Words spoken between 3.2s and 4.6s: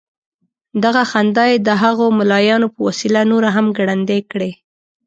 نوره هم ګړندۍ کړې.